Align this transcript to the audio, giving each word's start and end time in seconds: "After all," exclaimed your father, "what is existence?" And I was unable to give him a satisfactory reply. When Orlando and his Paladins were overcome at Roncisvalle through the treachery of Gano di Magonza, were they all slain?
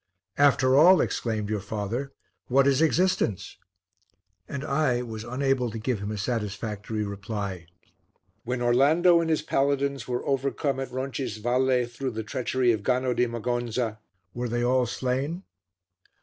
"After 0.39 0.75
all," 0.75 0.99
exclaimed 0.99 1.47
your 1.47 1.59
father, 1.59 2.11
"what 2.47 2.65
is 2.65 2.81
existence?" 2.81 3.57
And 4.49 4.63
I 4.65 5.03
was 5.03 5.23
unable 5.23 5.69
to 5.69 5.77
give 5.77 5.99
him 5.99 6.09
a 6.09 6.17
satisfactory 6.17 7.05
reply. 7.05 7.67
When 8.43 8.63
Orlando 8.63 9.21
and 9.21 9.29
his 9.29 9.43
Paladins 9.43 10.07
were 10.07 10.25
overcome 10.25 10.79
at 10.79 10.89
Roncisvalle 10.91 11.85
through 11.85 12.11
the 12.13 12.23
treachery 12.23 12.71
of 12.71 12.81
Gano 12.81 13.13
di 13.13 13.27
Magonza, 13.27 13.99
were 14.33 14.49
they 14.49 14.63
all 14.63 14.87
slain? 14.87 15.43